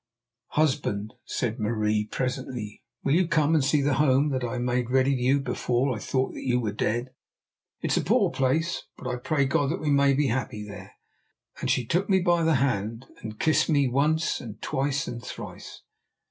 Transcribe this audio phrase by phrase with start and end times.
[0.53, 5.13] "Husband," said Marie presently, "will you come and see the home that I made ready
[5.15, 7.13] for you before I thought that you were dead?
[7.81, 10.93] It is a poor place, but I pray God that we may be happy there,"
[11.59, 15.83] and she took me by the hand and kissed me once and twice and thrice.